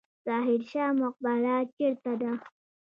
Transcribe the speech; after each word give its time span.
ظاهر 0.27 0.59
شاه 0.71 0.91
مقبره 1.01 1.55
چیرته 1.75 2.11
ده؟ 2.21 2.31